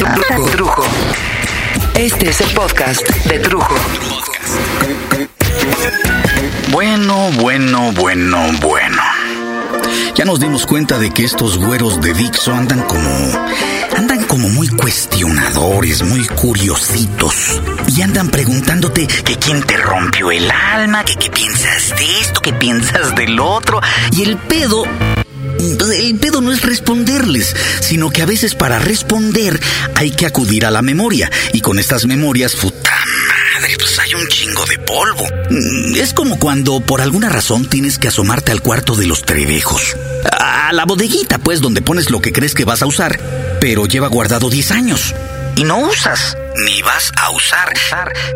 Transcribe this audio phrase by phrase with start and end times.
[0.00, 0.82] Trujo.
[1.94, 3.74] Este es el podcast de Trujo.
[6.72, 9.02] Bueno, bueno, bueno, bueno.
[10.14, 13.10] Ya nos dimos cuenta de que estos güeros de Dixo andan como.
[13.94, 17.60] andan como muy cuestionadores, muy curiositos.
[17.94, 22.54] Y andan preguntándote que quién te rompió el alma, que qué piensas de esto, qué
[22.54, 23.80] piensas del otro.
[24.12, 24.84] Y el pedo
[25.60, 29.60] el pedo no es responderles, sino que a veces para responder
[29.94, 31.30] hay que acudir a la memoria.
[31.52, 32.90] Y con estas memorias, puta
[33.58, 35.24] madre, pues hay un chingo de polvo.
[35.50, 39.96] Mm, Es como cuando por alguna razón tienes que asomarte al cuarto de los trebejos.
[40.32, 43.18] A la bodeguita, pues, donde pones lo que crees que vas a usar,
[43.60, 45.14] pero lleva guardado 10 años.
[45.56, 46.36] Y no usas,
[46.66, 47.70] ni vas a usar.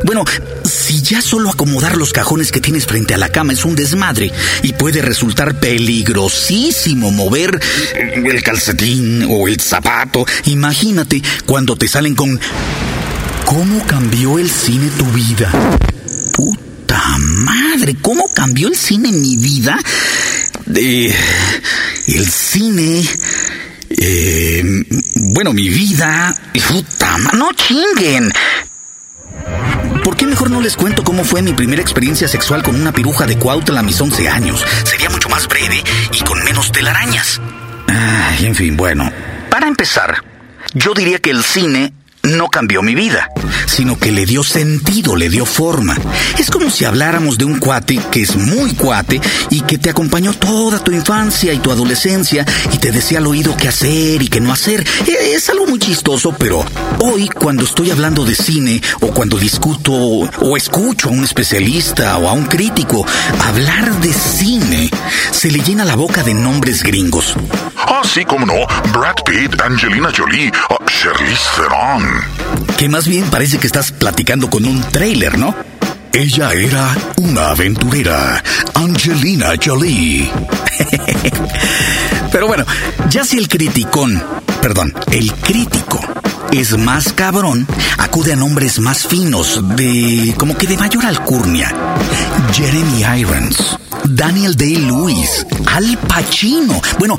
[0.04, 0.24] Bueno,
[0.64, 4.30] si ya solo acomodar los cajones que tienes frente a la cama es un desmadre
[4.62, 7.60] y puede resultar peligrosísimo mover
[7.94, 12.38] el calcetín o el zapato, imagínate cuando te salen con
[13.44, 15.50] ¿Cómo cambió el cine tu vida?
[16.32, 19.78] Puta madre, ¿cómo cambió el cine mi vida?
[20.74, 21.14] Eh,
[22.08, 23.04] el cine...
[23.98, 24.62] eh,
[25.14, 26.34] bueno, mi vida...
[26.68, 28.32] Puta no chinguen.
[30.02, 33.26] ¿Por qué mejor no les cuento cómo fue mi primera experiencia sexual con una piruja
[33.26, 34.64] de Cuautla a mis 11 años?
[34.84, 37.40] Sería mucho más breve y con menos telarañas.
[37.88, 39.10] Ay, en fin, bueno.
[39.50, 40.22] Para empezar,
[40.74, 41.92] yo diría que el cine
[42.24, 43.28] no cambió mi vida,
[43.66, 45.96] sino que le dio sentido, le dio forma.
[46.38, 50.32] Es como si habláramos de un cuate que es muy cuate y que te acompañó
[50.34, 54.40] toda tu infancia y tu adolescencia y te decía al oído qué hacer y qué
[54.40, 54.86] no hacer.
[55.06, 56.64] E- Es algo muy chistoso, pero
[57.00, 62.28] hoy cuando estoy hablando de cine o cuando discuto o escucho a un especialista o
[62.28, 63.04] a un crítico
[63.40, 64.90] hablar de cine,
[65.30, 67.34] se le llena la boca de nombres gringos.
[68.04, 68.66] Sí, cómo no.
[68.92, 72.20] Brad Pitt, Angelina Jolie, ah, Charlize Theron.
[72.76, 75.54] Que más bien parece que estás platicando con un trailer, ¿no?
[76.12, 78.42] Ella era una aventurera,
[78.74, 80.30] Angelina Jolie.
[82.32, 82.64] Pero bueno,
[83.10, 84.22] ya si el criticón,
[84.60, 86.00] perdón, el crítico
[86.52, 87.66] es más cabrón,
[87.98, 91.72] acude a nombres más finos, de como que de mayor alcurnia.
[92.52, 96.80] Jeremy Irons, Daniel Day-Lewis, Al Pacino.
[96.98, 97.16] Bueno,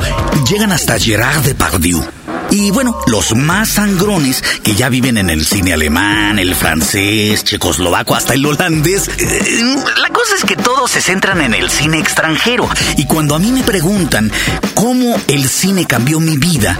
[0.49, 2.03] llegan hasta Gerard Depardieu.
[2.51, 8.15] Y bueno, los más sangrones que ya viven en el cine alemán, el francés, checoslovaco,
[8.15, 9.09] hasta el holandés.
[9.17, 12.69] Eh, La cosa es que todos se centran en el cine extranjero.
[12.97, 14.31] Y cuando a mí me preguntan
[14.75, 16.77] cómo el cine cambió mi vida,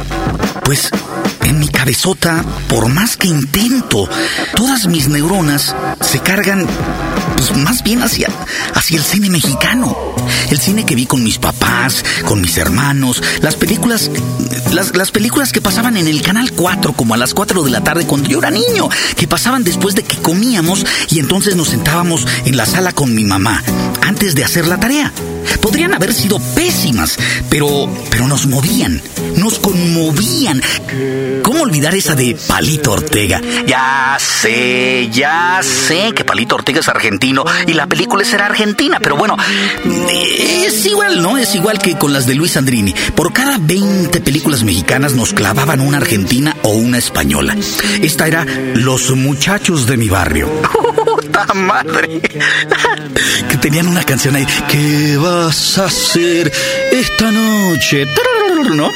[0.64, 0.92] pues
[1.46, 4.10] en mi cabezota, por más que intento,
[4.56, 6.66] todas mis neuronas se cargan,
[7.38, 8.30] pues más bien hacia,
[8.74, 9.96] hacia el cine mexicano.
[10.50, 14.10] El cine que vi con mis papás, con mis hermanos, las películas,
[14.74, 17.84] las, las películas que pasaban en el canal 4, como a las 4 de la
[17.84, 22.28] tarde cuando yo era niño, que pasaban después de que comíamos y entonces nos sentábamos
[22.46, 23.64] en la sala con mi mamá,
[24.06, 25.12] antes de hacer la tarea.
[25.62, 27.18] Podrían haber sido pésimas,
[27.50, 29.02] pero, pero nos movían,
[29.38, 30.62] nos conmovían.
[31.42, 33.42] ¿Cómo olvidar esa de Palito Ortega?
[33.66, 39.16] Ya sé, ya sé que Palito Ortega es argentino y la película será argentina, pero
[39.16, 39.36] bueno,
[40.12, 41.38] es igual, ¿no?
[41.38, 42.94] Es igual que con las de Luis Andrini.
[43.16, 47.56] Por cada 20 películas mexicanas nos clavaban una argentina o una española.
[48.02, 50.48] Esta era Los muchachos de mi barrio.
[51.06, 52.22] ¡Puta madre!
[53.58, 54.46] tenían una canción ahí.
[54.70, 56.52] ¿Qué vas a hacer
[56.92, 58.06] esta noche?
[58.76, 58.90] ¿No?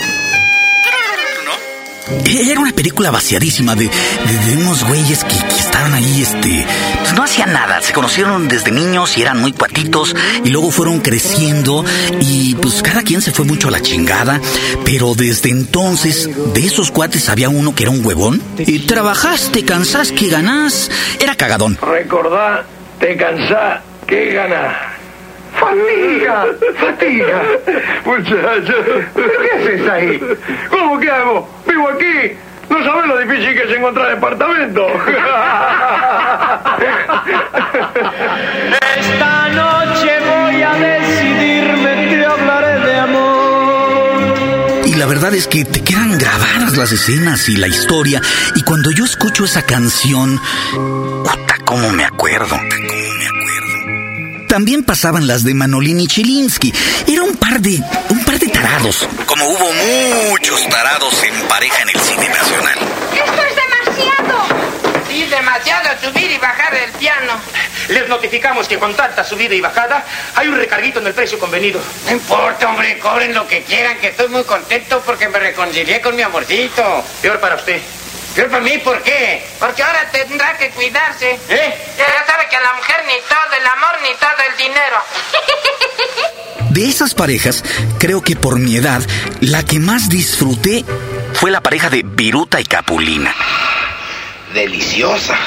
[2.25, 6.65] Era una película vaciadísima de, de- de unos güeyes que, que estaban ahí, este,
[7.01, 7.81] pues no hacían nada.
[7.81, 11.85] Se conocieron desde niños y eran muy cuatitos y luego fueron creciendo
[12.19, 14.41] y pues cada quien se fue mucho a la chingada.
[14.85, 18.41] Pero desde entonces, de esos cuates había uno que era un huevón.
[18.57, 20.89] Y trabajaste, cansás, que ganás.
[21.19, 21.77] Era cagadón.
[21.79, 22.65] Recordá,
[22.99, 24.75] te cansás, que ganás.
[25.59, 26.47] ¡Fatiga!
[26.79, 27.43] ¡Fatiga!
[28.05, 28.73] Muchacho.
[29.13, 30.19] ¿Pero qué haces ahí?
[30.69, 31.47] ¿Cómo que hago?
[31.67, 32.33] Vivo aquí.
[32.69, 34.87] No sabes lo difícil que es encontrar departamento.
[38.97, 44.81] Esta noche voy a decidirme, te hablaré de amor.
[44.85, 48.21] Y la verdad es que te quedan grabadas las escenas y la historia.
[48.55, 50.39] Y cuando yo escucho esa canción,
[51.23, 52.59] puta, cómo me acuerdo.
[54.49, 56.73] También pasaban las de Manolín y Chilinsky.
[57.05, 57.79] Era un par de,
[58.09, 59.07] un par de tarados.
[59.27, 62.79] Como hubo muchos tarados en pareja en el cine nacional.
[63.13, 65.05] ¡Esto es demasiado!
[65.07, 67.33] Sí, demasiado subir y bajar el piano.
[67.89, 70.03] Les notificamos que con tanta subida y bajada
[70.33, 71.79] hay un recarguito en el precio convenido.
[72.05, 76.15] No importa, hombre, cobren lo que quieran, que estoy muy contento porque me reconcilié con
[76.15, 77.03] mi amorcito.
[77.21, 77.79] Peor para usted.
[78.39, 79.43] ¿Yo para mí por qué?
[79.59, 81.31] Porque ahora tendrá que cuidarse.
[81.49, 81.73] ¿Eh?
[81.97, 84.95] Ya sabe que a la mujer ni todo el amor ni todo el dinero.
[86.69, 87.65] De esas parejas,
[87.99, 89.01] creo que por mi edad,
[89.41, 90.85] la que más disfruté
[91.33, 93.35] fue la pareja de Viruta y Capulina.
[94.53, 95.37] Deliciosa.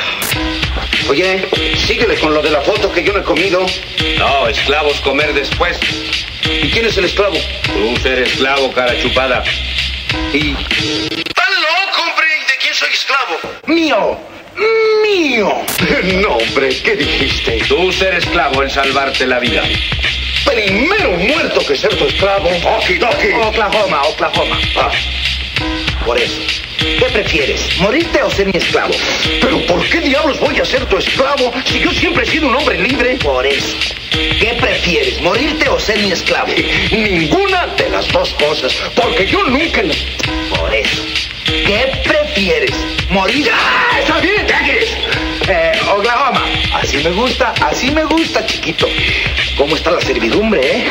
[1.08, 1.48] Oye,
[1.86, 3.64] síguele con lo de la foto que yo no he comido.
[4.18, 5.78] No, esclavos comer después.
[6.44, 7.36] ¿Y quién es el esclavo?
[7.62, 9.42] Tú ser esclavo, cara chupada.
[10.34, 11.21] Y...
[12.82, 13.38] soy esclavo?
[13.66, 14.18] ¡Mío!
[15.02, 15.52] ¡Mío!
[16.20, 17.58] No, hombre, ¿qué dijiste?
[17.68, 19.62] Tú ser esclavo en salvarte la vida.
[20.44, 22.48] Primero muerto que ser tu esclavo.
[22.76, 23.28] Okidoki.
[23.32, 24.58] Oklahoma, Oklahoma.
[24.76, 24.90] Ah.
[26.04, 26.40] Por eso.
[26.78, 27.78] ¿Qué prefieres?
[27.78, 28.92] ¿Morirte o ser mi esclavo?
[29.40, 32.56] ¿Pero por qué diablos voy a ser tu esclavo si yo siempre he sido un
[32.56, 33.16] hombre libre?
[33.16, 33.76] Por eso.
[34.10, 35.20] ¿Qué prefieres?
[35.20, 36.52] ¿Morirte o ser mi esclavo?
[36.90, 39.82] Ninguna de las dos cosas, porque yo nunca...
[40.56, 41.02] Por eso.
[41.46, 42.21] ¿Qué prefieres?
[43.10, 43.50] ¿Morir?
[43.52, 43.98] ¡Ah!
[44.00, 44.20] ¡Está!
[45.48, 46.42] Eh, Oklahoma.
[46.74, 48.86] Así me gusta, así me gusta, chiquito.
[49.62, 50.90] ¿Cómo está la servidumbre, eh?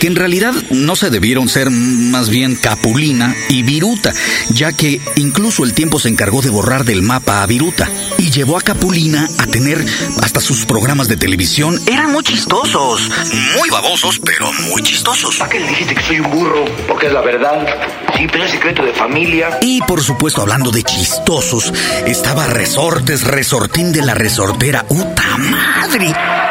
[0.00, 4.12] Que en realidad no se debieron ser más bien Capulina y Viruta,
[4.50, 7.88] ya que incluso el tiempo se encargó de borrar del mapa a Viruta
[8.18, 9.86] y llevó a Capulina a tener
[10.20, 11.80] hasta sus programas de televisión.
[11.86, 13.08] Eran muy chistosos,
[13.56, 15.36] muy babosos, pero muy chistosos.
[15.36, 16.64] ¿Para qué le dijiste que soy un burro?
[16.88, 17.68] Porque es la verdad.
[18.16, 19.60] Sí, pero es secreto de familia.
[19.62, 21.72] Y por supuesto, hablando de chistosos,
[22.04, 24.84] estaba Resortes, Resortín de la Resortera.
[24.88, 26.47] ¡Uta madre!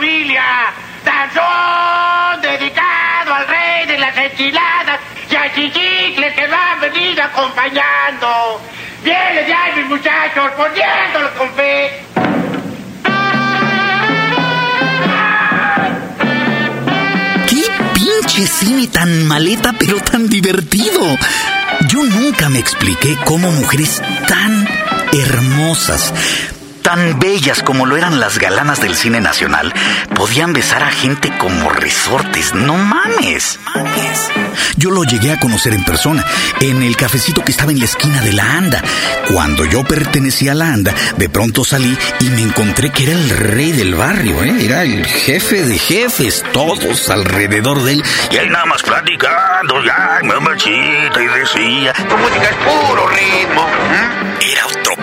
[0.00, 0.72] ¡Eh, familia!
[1.04, 5.00] Danzón dedicado al rey de las enchiladas
[5.30, 8.60] y a chichicles que lo han venido acompañando.
[9.02, 12.02] Viene ya mis muchachos poniéndolos con fe.
[17.48, 17.62] ¡Qué
[17.94, 21.16] pinche cine tan maleta, pero tan divertido!
[21.88, 24.68] Yo nunca me expliqué cómo mujeres tan
[25.12, 26.12] hermosas,
[26.82, 29.72] tan bellas como lo eran las galanas del cine nacional,
[30.14, 32.54] podían besar a gente como resortes.
[32.54, 33.58] No mames.
[33.74, 34.30] mames.
[34.76, 36.24] Yo lo llegué a conocer en persona,
[36.60, 38.82] en el cafecito que estaba en la esquina de la Anda.
[39.32, 43.30] Cuando yo pertenecía a la Anda, de pronto salí y me encontré que era el
[43.30, 44.54] rey del barrio, ¿eh?
[44.64, 48.04] Era el jefe de jefes, todos alrededor de él.
[48.30, 53.66] Y ahí nada más platicando, ya, mamachita, y decía, Tu música es puro ritmo.
[54.52, 54.99] era otro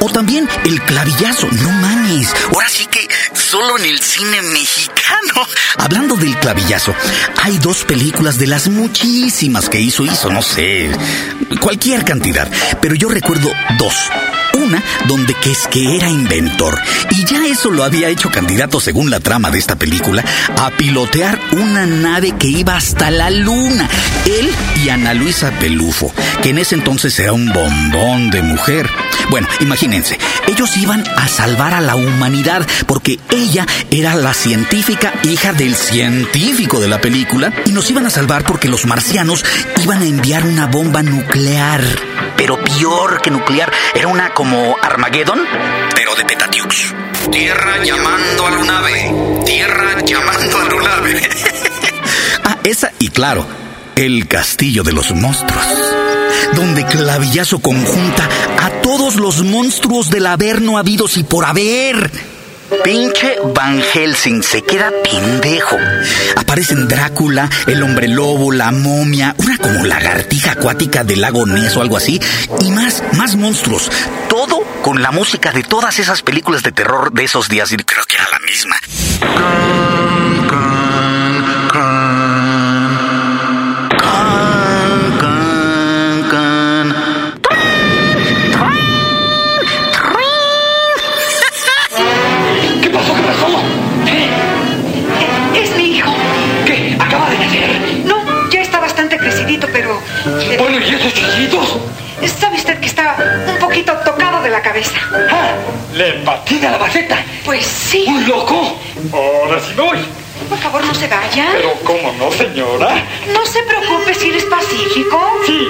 [0.00, 2.32] O también el clavillazo, no mames.
[2.52, 5.46] Ahora sí que solo en el cine mexicano.
[5.76, 6.94] Hablando del clavillazo,
[7.42, 10.90] hay dos películas de las muchísimas que hizo, hizo, no sé,
[11.60, 12.50] cualquier cantidad.
[12.80, 13.94] Pero yo recuerdo dos.
[15.06, 16.80] Donde que es que era inventor
[17.10, 20.24] y ya eso lo había hecho candidato según la trama de esta película
[20.56, 23.88] a pilotear una nave que iba hasta la luna.
[24.26, 24.50] Él
[24.84, 26.12] y Ana Luisa Pelufo,
[26.42, 28.88] que en ese entonces era un bombón de mujer.
[29.30, 30.18] Bueno, imagínense,
[30.48, 36.80] ellos iban a salvar a la humanidad porque ella era la científica hija del científico
[36.80, 39.44] de la película y nos iban a salvar porque los marcianos
[39.82, 42.09] iban a enviar una bomba nuclear.
[42.40, 45.40] Pero peor que nuclear, era una como Armageddon,
[45.94, 46.94] pero de Petatiux.
[47.30, 49.14] Tierra llamando a Lunave.
[49.44, 51.20] Tierra llamando a Lunave.
[52.44, 53.46] ah, esa y claro,
[53.94, 55.66] el castillo de los monstruos.
[56.54, 58.26] Donde Clavillazo conjunta
[58.58, 62.10] a todos los monstruos del averno habidos y por haber.
[62.84, 65.76] Pinche Van Helsing se queda pendejo.
[66.36, 71.82] Aparecen Drácula, el hombre lobo, la momia, una como lagartija acuática del lago Ness o
[71.82, 72.20] algo así,
[72.60, 73.90] y más, más monstruos.
[74.28, 78.04] Todo con la música de todas esas películas de terror de esos días, y creo
[78.06, 80.09] que era la misma.
[102.38, 103.16] ¿Sabe usted que está
[103.48, 104.98] un poquito tocado de la cabeza?
[105.30, 105.54] Ah,
[105.94, 107.18] ¿Le patina la maceta?
[107.44, 108.04] Pues sí.
[108.06, 108.78] ¿Un loco?
[109.12, 109.98] Ahora sí voy.
[110.48, 111.48] Por favor, no se vaya.
[111.52, 113.02] Pero ¿cómo no, señora?
[113.32, 115.20] No se preocupe si eres pacífico.
[115.46, 115.68] Sí,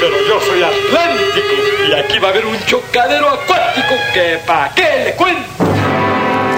[0.00, 1.54] pero yo soy atlántico
[1.88, 5.71] y aquí va a haber un chocadero acuático que pa' qué le cuento.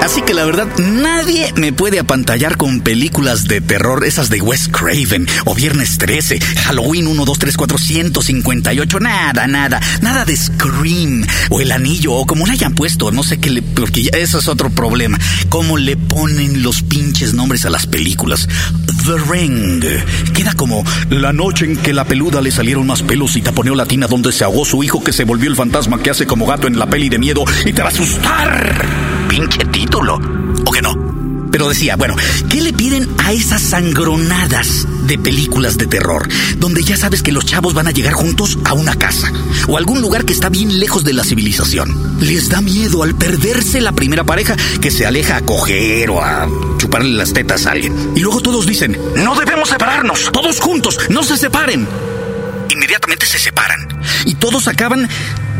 [0.04, 4.68] Así que la verdad, nadie me puede apantallar con películas de terror, esas de Wes
[4.68, 11.26] Craven, o Viernes 13, Halloween 1, 2, 3, 4, 158, nada, nada, nada de Scream,
[11.48, 14.46] o El Anillo, o como le hayan puesto, no sé qué le, porque eso es
[14.46, 15.18] otro problema,
[15.48, 18.46] cómo le ponen los pinches nombres a las películas.
[19.06, 19.82] The Ring,
[20.34, 23.86] queda como la noche en que la peluda le salieron más pelos y taponeó la
[23.86, 26.66] tina donde se ahogó su hijo que se volvió el fantasma que hace como gato
[26.66, 29.13] en la peli de miedo y te va a asustar.
[29.34, 30.14] Pinche título.
[30.64, 30.94] ¿O que no?
[31.50, 32.14] Pero decía, bueno,
[32.48, 36.28] ¿qué le piden a esas sangronadas de películas de terror?
[36.58, 39.32] Donde ya sabes que los chavos van a llegar juntos a una casa
[39.66, 42.16] o algún lugar que está bien lejos de la civilización.
[42.20, 46.48] Les da miedo al perderse la primera pareja que se aleja a coger o a
[46.78, 48.12] chuparle las tetas a alguien.
[48.14, 51.88] Y luego todos dicen, no debemos separarnos, todos juntos, no se separen.
[52.70, 55.08] Inmediatamente se separan y todos acaban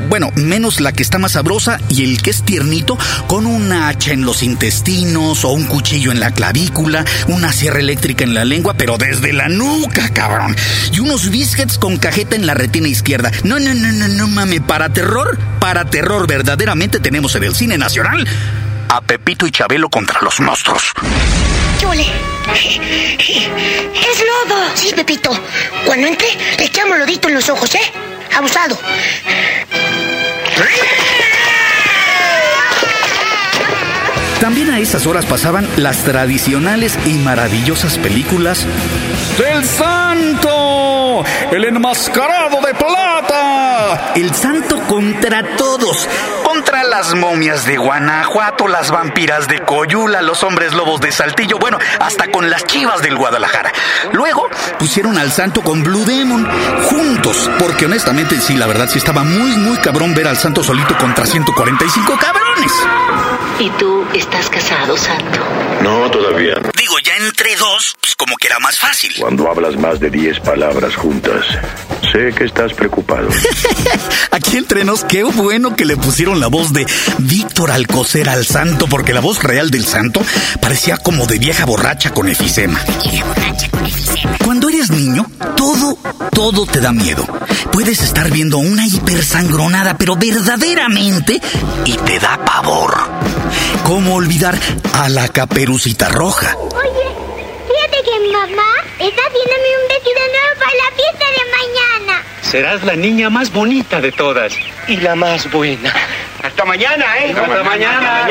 [0.08, 4.12] bueno, menos la que está más sabrosa y el que es tiernito, con una hacha
[4.12, 8.74] en los intestinos o un cuchillo en la clavícula, una sierra eléctrica en la lengua,
[8.74, 10.56] pero desde la nuca, cabrón.
[10.92, 13.30] Y unos biscuits con cajeta en la retina izquierda.
[13.42, 17.78] No, no, no, no, no mame, para terror, para terror verdaderamente tenemos en el cine
[17.78, 18.26] nacional
[18.88, 20.92] a Pepito y Chabelo contra los monstruos.
[21.80, 22.06] ¡Chule!
[22.54, 24.60] ¡Es lodo!
[24.74, 25.30] Sí, Pepito.
[25.84, 28.13] Cuando entre, le echamos lodito en los ojos, ¿eh?
[28.36, 28.78] Abusado.
[34.40, 38.66] También a esas horas pasaban las tradicionales y maravillosas películas
[39.38, 46.06] del Santo, el enmascarado de plata, el Santo contra todos,
[46.54, 51.78] contra las momias de Guanajuato, las vampiras de Coyula, los hombres lobos de Saltillo, bueno,
[51.98, 53.72] hasta con las chivas del Guadalajara.
[54.12, 56.48] Luego pusieron al Santo con Blue Demon
[56.84, 60.96] juntos, porque honestamente sí, la verdad sí estaba muy, muy cabrón ver al Santo solito
[60.96, 62.72] contra 145 cabrones.
[63.58, 65.40] ¿Y tú estás casado, Santo?
[65.82, 66.54] No, todavía.
[66.76, 69.12] Digo, ya entre dos, pues como que era más fácil.
[69.18, 71.44] Cuando hablas más de 10 palabras juntas,
[72.14, 73.28] sé que estás preocupado.
[74.30, 76.86] Aquí entre nos, qué bueno que le pusieron la voz de
[77.18, 80.20] Víctor Alcocer al santo, porque la voz real del santo
[80.60, 82.80] parecía como de vieja borracha con efisema.
[83.10, 84.38] Vieja borracha con efisema.
[84.44, 85.98] Cuando eres niño, todo,
[86.32, 87.26] todo te da miedo.
[87.72, 91.40] Puedes estar viendo una hipersangronada, pero verdaderamente,
[91.84, 92.94] y te da pavor.
[93.82, 94.56] ¿Cómo olvidar
[94.94, 96.56] a la caperucita roja?
[96.56, 97.06] Oye,
[97.66, 101.93] fíjate que mi mamá está haciéndome un vestido nuevo para la fiesta de mañana.
[102.54, 104.52] Serás la niña más bonita de todas.
[104.86, 105.92] Y la más buena.
[106.40, 107.34] Hasta mañana, ¿eh?
[107.36, 108.28] Hasta, mañana.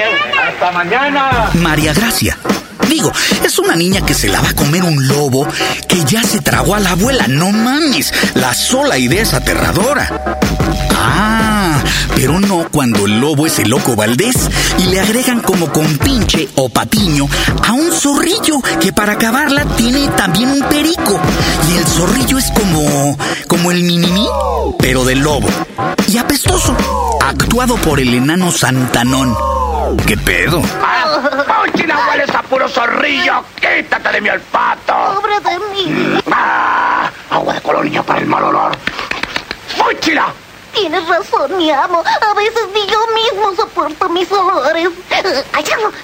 [0.47, 1.49] Hasta mañana.
[1.55, 2.37] María Gracia.
[2.87, 3.11] Digo,
[3.43, 5.45] es una niña que se la va a comer un lobo
[5.89, 7.27] que ya se tragó a la abuela.
[7.27, 10.37] No mames, la sola idea es aterradora.
[10.95, 11.32] Ah,
[12.15, 16.69] pero no cuando el lobo es el loco Valdés y le agregan como compinche o
[16.69, 17.27] patiño
[17.67, 21.19] a un zorrillo que para acabarla tiene también un perico.
[21.71, 24.27] Y el zorrillo es como, como el minimí,
[24.79, 25.47] pero del lobo.
[26.07, 26.75] Y apestoso,
[27.21, 29.35] actuado por el enano Santanón.
[30.05, 30.62] ¿Qué pedo?
[31.75, 33.43] ¡China hueles a puro zorrillo!
[33.55, 34.93] ¡Quítate de mi olfato!
[35.15, 36.19] Pobre de mí.
[36.31, 37.09] ¡Ah!
[37.29, 38.71] Agua de colonia para el mal olor.
[39.77, 40.27] ¡Fúchila!
[40.73, 42.03] Tienes razón, mi amo.
[42.03, 44.89] A veces ni yo mismo soporto mis olores.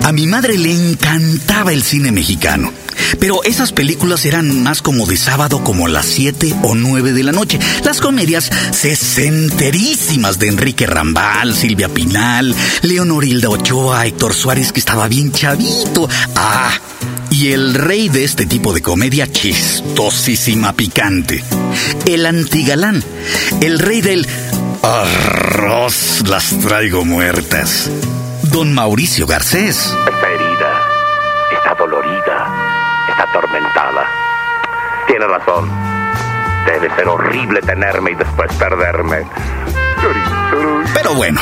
[0.03, 2.71] A mi madre le encantaba el cine mexicano.
[3.19, 7.31] Pero esas películas eran más como de sábado, como las 7 o 9 de la
[7.31, 7.59] noche.
[7.83, 15.31] Las comedias sesenterísimas de Enrique Rambal, Silvia Pinal, Leonorilda Ochoa, Héctor Suárez, que estaba bien
[15.31, 16.07] chavito.
[16.35, 16.71] Ah,
[17.39, 21.41] y el rey de este tipo de comedia chistosísima picante.
[22.05, 23.01] El antigalán.
[23.61, 24.27] El rey del
[24.83, 27.89] arroz las traigo muertas.
[28.51, 29.77] Don Mauricio Garcés.
[29.77, 30.81] Está herida,
[31.57, 34.05] está dolorida, está atormentada.
[35.07, 35.69] Tiene razón.
[36.65, 39.25] Debe ser horrible tenerme y después perderme.
[40.93, 41.39] Pero bueno,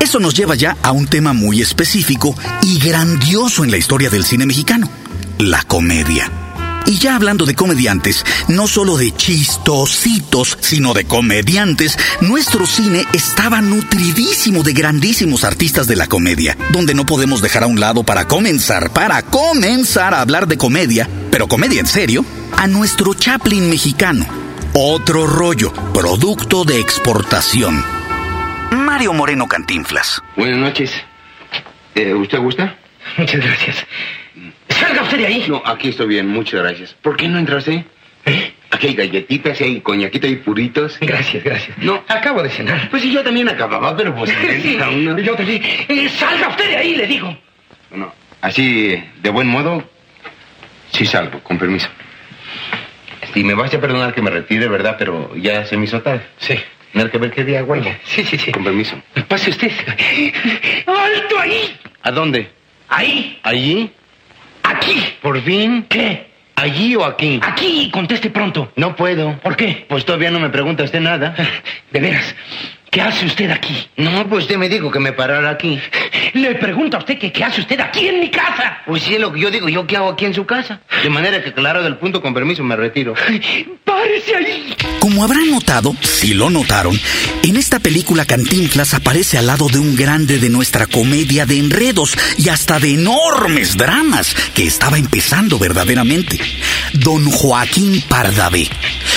[0.00, 4.24] eso nos lleva ya a un tema muy específico y grandioso en la historia del
[4.24, 4.88] cine mexicano,
[5.38, 6.30] la comedia.
[6.86, 13.60] Y ya hablando de comediantes, no solo de chistositos, sino de comediantes, nuestro cine estaba
[13.60, 18.28] nutridísimo de grandísimos artistas de la comedia, donde no podemos dejar a un lado para
[18.28, 22.24] comenzar, para comenzar a hablar de comedia, pero comedia en serio,
[22.56, 24.24] a nuestro Chaplin mexicano.
[24.74, 27.84] Otro rollo, producto de exportación.
[28.70, 30.22] Mario Moreno Cantinflas.
[30.36, 30.92] Buenas noches.
[31.96, 32.78] Eh, ¿Usted gusta?
[33.16, 33.76] Muchas gracias.
[34.78, 35.44] ¡Salga usted de ahí!
[35.48, 36.94] No, aquí estoy bien, muchas gracias.
[37.02, 37.84] ¿Por qué no entraste?
[38.24, 38.52] ¿Eh?
[38.70, 40.98] Aquí hay galletitas, hay coñaquita y puritos.
[41.00, 41.78] Gracias, gracias.
[41.78, 42.02] No.
[42.08, 42.90] Acabo de cenar.
[42.90, 44.30] Pues sí, yo también acababa, pero pues...
[44.62, 45.62] Sí, a uno- Yo también.
[45.64, 47.36] Eh, ¡Salga usted de ahí, le digo!
[47.90, 49.88] Bueno, así, de buen modo,
[50.92, 51.88] sí salgo, con permiso.
[53.34, 54.96] Y me vas a perdonar que me retire, ¿verdad?
[54.98, 56.22] Pero ya se me hizo tarde.
[56.38, 56.54] Sí.
[56.92, 57.90] Tener que ver qué día vuelvo.
[58.04, 58.50] Sí, sí, sí.
[58.50, 59.00] Con permiso.
[59.28, 59.70] Pase usted.
[60.86, 61.76] ¡Alto ahí!
[62.02, 62.48] ¿A dónde?
[62.88, 63.38] Ahí.
[63.42, 63.90] ¿Allí?
[64.68, 65.14] Aquí.
[65.22, 65.86] ¿Por fin?
[65.88, 66.26] ¿Qué?
[66.56, 67.38] ¿Allí o aquí?
[67.42, 68.72] Aquí, conteste pronto.
[68.76, 69.38] No puedo.
[69.40, 69.84] ¿Por qué?
[69.88, 71.34] Pues todavía no me pregunta usted nada.
[71.92, 72.34] De veras,
[72.96, 73.88] ¿qué hace usted aquí?
[73.98, 75.78] No, pues usted me dijo que me parara aquí.
[76.32, 78.78] Le pregunto a usted que qué hace usted aquí en mi casa.
[78.86, 79.68] Pues sí, es lo que yo digo.
[79.68, 80.80] ¿Yo qué hago aquí en su casa?
[81.02, 83.12] De manera que, claro, del punto, con permiso, me retiro.
[83.84, 84.74] ¡Párese ahí!
[84.98, 86.98] Como habrán notado, si lo notaron,
[87.42, 92.16] en esta película Cantinflas aparece al lado de un grande de nuestra comedia de enredos
[92.38, 96.40] y hasta de enormes dramas que estaba empezando verdaderamente.
[96.94, 98.68] Don Joaquín Pardavé,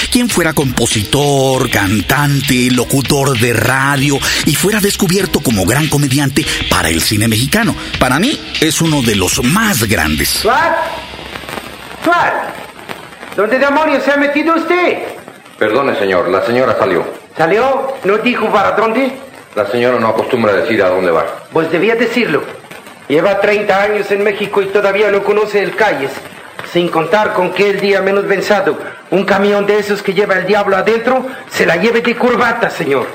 [0.10, 7.02] quien fuera compositor, cantante, locutor de radio y fuera descubierto como gran comediante para el
[7.02, 7.76] cine mexicano.
[8.00, 10.30] Para mí es uno de los más grandes.
[10.30, 10.78] ¿Suat?
[12.04, 12.34] ¿Suat?
[13.36, 15.00] ¿Dónde demonios se ha metido usted?
[15.58, 17.06] Perdone, señor, la señora salió.
[17.38, 17.94] ¿Salió?
[18.04, 19.12] ¿No dijo para dónde?
[19.56, 21.26] La señora no acostumbra decir a dónde va.
[21.52, 22.44] Pues debía decirlo.
[23.08, 26.12] Lleva 30 años en México y todavía no conoce el calles.
[26.72, 28.78] Sin contar con que el día menos pensado,
[29.12, 33.08] un camión de esos que lleva el diablo adentro, se la lleve de corbata, señor.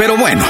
[0.00, 0.44] Pero bueno,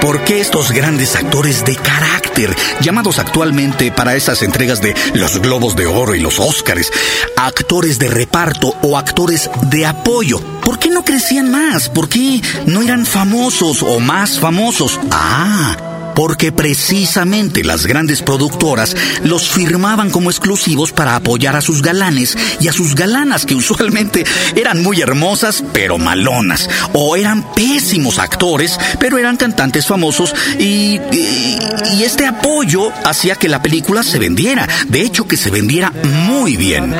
[0.00, 5.76] ¿por qué estos grandes actores de carácter, llamados actualmente para esas entregas de los Globos
[5.76, 6.92] de Oro y los Óscares,
[7.36, 10.40] actores de reparto o actores de apoyo?
[10.64, 11.88] ¿Por qué no crecían más?
[11.88, 14.98] ¿Por qué no eran famosos o más famosos?
[15.12, 15.76] Ah,
[16.18, 22.66] porque precisamente las grandes productoras los firmaban como exclusivos para apoyar a sus galanes y
[22.66, 24.24] a sus galanas que usualmente
[24.56, 26.68] eran muy hermosas pero malonas.
[26.92, 33.62] O eran pésimos actores pero eran cantantes famosos y, y, este apoyo hacía que la
[33.62, 35.92] película se vendiera, de hecho que se vendiera
[36.26, 36.96] muy bien.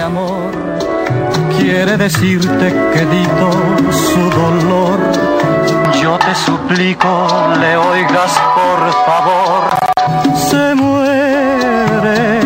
[1.59, 3.51] Quiere decirte que dito
[3.91, 5.01] su dolor
[6.09, 9.79] yo te suplico, le oigas por favor.
[10.51, 12.41] Se muere.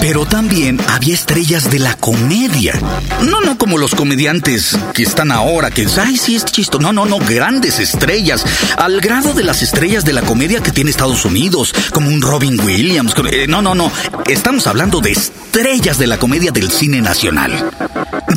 [0.00, 2.78] Pero también había estrellas de la comedia.
[3.22, 6.78] No, no como los comediantes que están ahora, que, ay, sí es chisto.
[6.78, 8.44] No, no, no, grandes estrellas.
[8.76, 12.60] Al grado de las estrellas de la comedia que tiene Estados Unidos, como un Robin
[12.60, 13.14] Williams.
[13.32, 13.90] Eh, no, no, no.
[14.26, 17.70] Estamos hablando de estrellas de la comedia del cine nacional.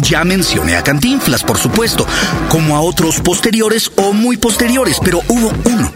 [0.02, 2.06] Ya mencioné a Cantinflas, por supuesto,
[2.50, 5.92] como a otros posteriores o muy posteriores, pero hubo uno,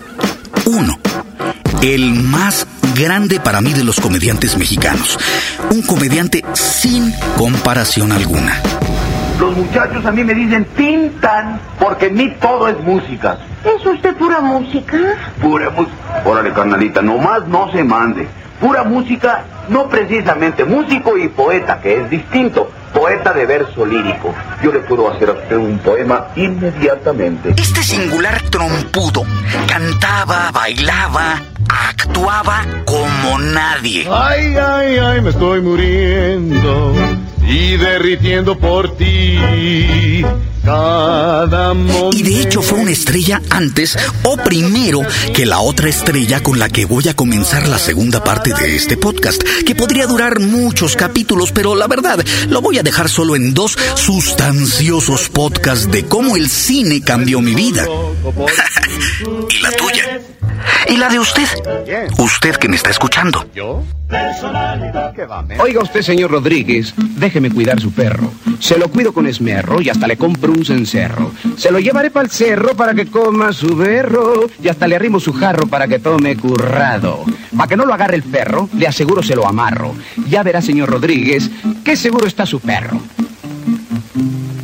[0.66, 1.00] uno,
[1.82, 5.18] el más grande para mí de los comediantes mexicanos.
[5.72, 8.62] Un comediante sin comparación alguna.
[9.40, 13.40] Los muchachos a mí me dicen Tintan, porque en mí todo es música.
[13.64, 14.98] ¿Es usted pura música?
[15.42, 15.96] Pura música.
[16.26, 18.28] Órale, carnalita, nomás no se mande.
[18.60, 22.70] Pura música, no precisamente músico y poeta, que es distinto.
[22.94, 24.34] Poeta de verso lírico.
[24.62, 27.54] Yo le puedo hacer a usted un poema inmediatamente.
[27.58, 29.24] Este singular trompudo
[29.68, 34.08] cantaba, bailaba, actuaba como nadie.
[34.12, 36.94] Ay, ay, ay, me estoy muriendo
[37.48, 40.24] y derritiendo por ti.
[40.64, 42.16] Cada momento.
[42.16, 45.02] Y de hecho fue una estrella antes o primero
[45.34, 48.96] que la otra estrella con la que voy a comenzar la segunda parte de este
[48.96, 53.56] podcast, que podría durar muchos capítulos, pero la verdad lo voy a dejar solo en
[53.56, 57.84] dos sustanciosos podcasts de cómo el cine cambió mi vida.
[59.50, 60.22] y la tuya.
[60.88, 61.48] Y la de usted.
[62.18, 63.46] Usted que me está escuchando.
[65.60, 68.32] Oiga usted, señor Rodríguez, déjeme cuidar su perro.
[68.60, 71.32] Se lo cuido con esmerro y hasta le compro un cencerro.
[71.58, 75.20] Se lo llevaré para el cerro para que coma su berro y hasta le arrimo
[75.20, 77.24] su jarro para que tome currado.
[77.56, 79.96] Para que no lo agarre el perro, le aseguro se lo amarro.
[80.28, 81.50] Ya verá, señor Rodríguez,
[81.86, 83.00] qué seguro está su perro.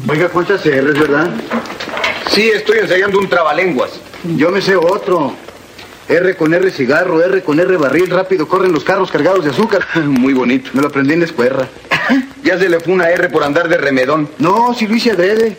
[0.10, 1.30] Oiga, ¿cuántas R's, verdad?
[2.30, 3.92] Sí, estoy ensayando un trabalenguas.
[4.36, 5.34] Yo me sé otro.
[6.10, 9.86] R con R cigarro, R con R barril, rápido corren los carros cargados de azúcar.
[10.06, 10.70] Muy bonito.
[10.74, 11.68] Me lo aprendí en la escuela.
[12.44, 14.30] Ya se le fue una R por andar de remedón.
[14.38, 15.58] No, si lo hice adrede.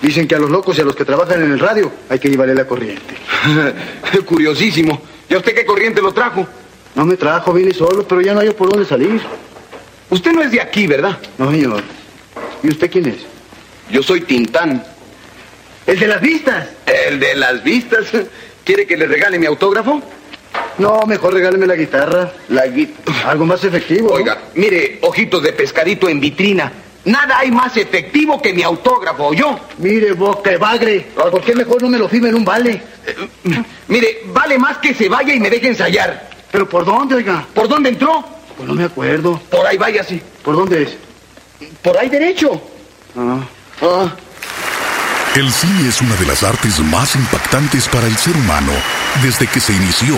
[0.00, 2.30] Dicen que a los locos y a los que trabajan en el radio hay que
[2.30, 3.14] llevarle la corriente.
[4.24, 5.02] Curiosísimo.
[5.28, 6.48] ¿Y a usted qué corriente lo trajo?
[6.94, 9.20] No me trajo, vine solo, pero ya no hay por dónde salir.
[10.08, 11.18] Usted no es de aquí, ¿verdad?
[11.36, 11.82] No, señor.
[12.62, 13.18] ¿Y usted quién es?
[13.90, 14.82] Yo soy Tintán.
[15.86, 16.68] ¿El de las vistas?
[16.86, 18.06] ¿El de las vistas?
[18.70, 20.00] ¿Quiere que le regale mi autógrafo?
[20.78, 22.30] No, mejor regáleme la guitarra.
[22.50, 22.88] La gui-
[23.26, 24.12] Algo más efectivo.
[24.12, 26.70] Oiga, mire, ojitos de pescadito en vitrina.
[27.06, 29.58] Nada hay más efectivo que mi autógrafo, ¿o yo?
[29.78, 31.08] Mire, boca de bagre.
[31.16, 32.80] ¿Por qué mejor no me lo firme en un vale?
[33.88, 36.30] Mire, vale más que se vaya y me deje ensayar.
[36.52, 37.44] ¿Pero por dónde, oiga?
[37.52, 38.22] ¿Por dónde entró?
[38.56, 39.40] Pues no me acuerdo.
[39.50, 40.22] Por ahí váyase.
[40.44, 40.96] ¿Por dónde es?
[41.82, 42.62] Por ahí derecho.
[43.16, 43.40] Ah.
[43.82, 44.14] Ah.
[45.36, 48.72] El cine es una de las artes más impactantes para el ser humano
[49.22, 50.16] desde que se inició,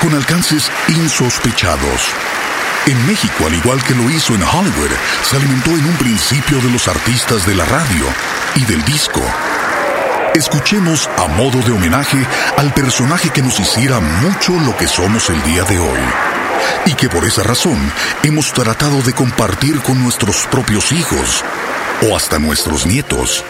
[0.00, 2.14] con alcances insospechados.
[2.86, 4.90] En México, al igual que lo hizo en Hollywood,
[5.24, 8.04] se alimentó en un principio de los artistas de la radio
[8.54, 9.20] y del disco.
[10.32, 12.24] Escuchemos a modo de homenaje
[12.56, 16.00] al personaje que nos hiciera mucho lo que somos el día de hoy.
[16.86, 21.44] Y que por esa razón hemos tratado de compartir con nuestros propios hijos
[22.08, 23.44] o hasta nuestros nietos.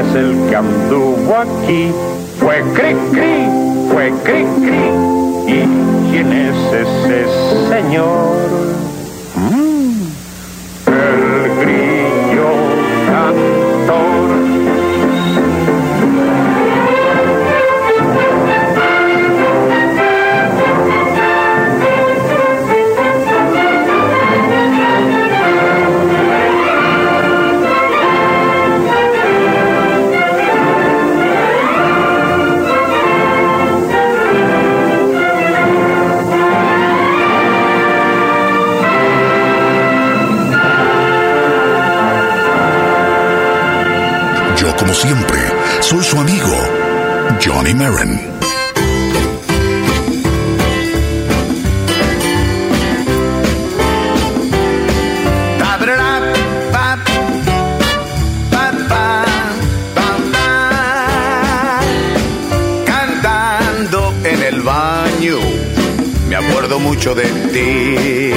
[0.00, 1.92] Es el que anduvo aquí?
[2.38, 3.46] Fue Cri Cri,
[3.92, 4.84] fue Cri Cri.
[5.46, 7.26] ¿Y quién es ese
[7.68, 8.79] señor?
[44.90, 45.38] Como siempre,
[45.80, 46.56] soy su amigo,
[47.44, 48.20] Johnny Marin.
[62.84, 65.36] Cantando en el baño,
[66.28, 68.32] me acuerdo mucho de ti.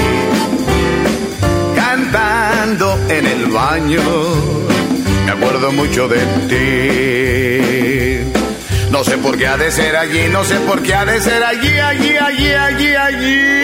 [1.75, 4.01] Cantando en el baño,
[5.25, 6.83] me acuerdo mucho de ti.
[8.91, 11.43] No sé por qué ha de ser allí, no sé por qué ha de ser
[11.43, 13.63] allí, allí, allí, allí, allí.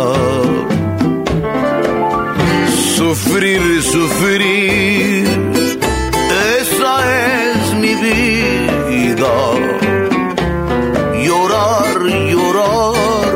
[2.96, 5.26] Sufrir, sufrir,
[6.60, 6.94] esa
[7.26, 9.34] es mi vida.
[11.26, 11.98] Llorar,
[12.32, 13.34] llorar,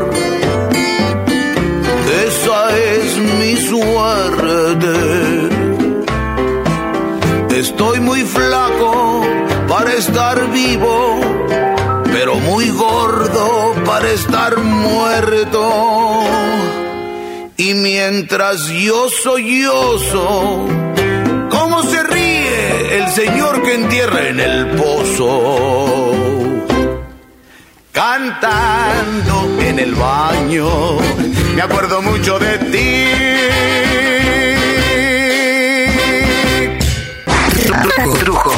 [2.27, 2.59] esa
[2.93, 3.09] es
[3.41, 4.97] mi suerte.
[7.59, 9.23] Estoy muy flaco
[9.69, 11.21] para estar vivo,
[12.15, 16.23] pero muy gordo para estar muerto.
[17.57, 20.65] Y mientras yo sollozo,
[21.51, 26.13] ¿cómo se ríe el señor que entierra en el pozo?
[27.91, 30.69] Cantando en el baño,
[31.57, 33.09] me acuerdo mucho de ti.
[38.21, 38.53] Trujo.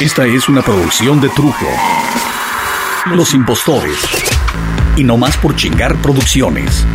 [0.00, 2.33] Esta es una producción de Trujo.
[3.12, 3.98] Los impostores.
[4.96, 6.86] y No Más por Chingar Producciones.